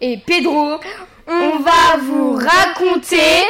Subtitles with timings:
[0.00, 0.80] et Pedro,
[1.26, 3.44] on va vous raconter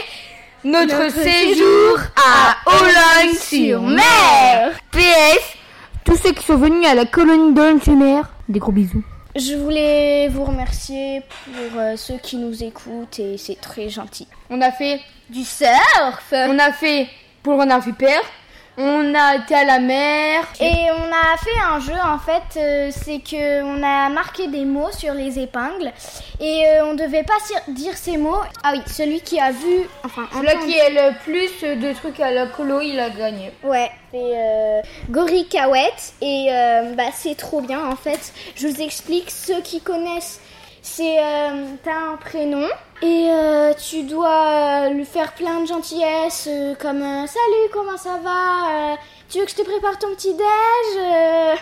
[0.64, 4.72] notre séjour à Ologne-sur-Mer.
[4.90, 5.56] PS,
[6.04, 9.04] tous ceux qui sont venus à la colonie d'Ologne-sur-Mer, des gros bisous.
[9.36, 14.26] Je voulais vous remercier pour euh, ceux qui nous écoutent et c'est très gentil.
[14.50, 17.06] On a fait, Du surf on a fait
[17.44, 18.20] pour le renard vipère,
[18.78, 22.90] on a été à la mer, Et on a fait un jeu en fait, euh,
[22.92, 25.92] c'est que on a marqué des mots sur les épingles
[26.40, 27.34] et euh, on devait pas
[27.68, 28.40] dire ces mots.
[28.62, 32.30] Ah oui, celui qui a vu, enfin celui qui est le plus de trucs à
[32.30, 33.52] la colo, il a gagné.
[33.62, 38.32] Ouais, c'est euh, Gorikawet et euh, bah, c'est trop bien en fait.
[38.56, 40.40] Je vous explique, ceux qui connaissent,
[40.82, 41.18] c'est
[41.84, 42.66] t'as un prénom
[43.02, 48.18] et euh, tu dois euh, lui faire plein de gentillesses euh, comme salut, comment ça
[48.22, 48.96] va
[49.30, 51.58] Tu veux que je te prépare ton petit déj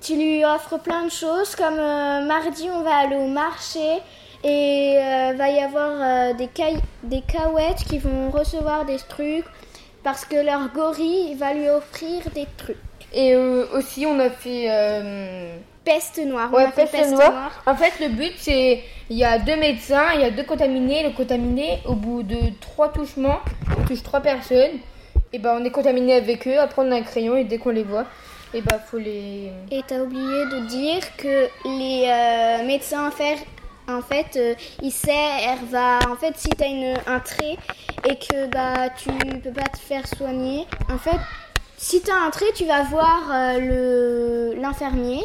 [0.00, 3.98] Tu lui offres plein de choses comme mardi on va aller au marché
[4.42, 4.96] et
[5.36, 6.48] va y avoir des,
[7.02, 7.22] des
[7.86, 9.44] qui vont recevoir des trucs
[10.02, 12.78] parce que leur gorille va lui offrir des trucs.
[13.12, 14.70] Et aussi, on a fait.
[15.90, 16.50] Peste noire.
[16.52, 17.50] on Ouais, peste noire.
[17.66, 18.84] En fait, le but, c'est.
[19.08, 21.02] Il y a deux médecins, il y a deux contaminés.
[21.02, 23.40] Le contaminé, au bout de trois touchements,
[23.76, 24.78] il touche trois personnes.
[25.32, 26.60] Et ben, on est contaminé avec eux.
[26.60, 28.04] Après, on a un crayon et dès qu'on les voit,
[28.54, 29.50] et ben, faut les.
[29.72, 33.38] Et t'as oublié de dire que les euh, médecins en fait,
[33.88, 37.56] en fait euh, ils servent à, en fait, si t'as une un trait
[38.08, 41.18] et que bah tu peux pas te faire soigner, en fait,
[41.76, 43.58] si t'as un trait, tu vas voir euh,
[44.54, 45.24] le l'infirmier.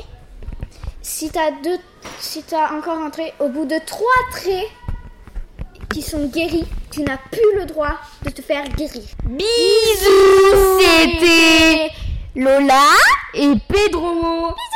[1.07, 1.77] Si t'as deux,
[2.19, 4.67] si t'as encore un trait, au bout de trois traits
[5.93, 9.03] qui sont guéris, tu n'as plus le droit de te faire guérir.
[9.23, 11.91] Bisous C'était
[12.35, 12.89] Lola
[13.35, 14.15] et Pedro.
[14.15, 14.74] Bisous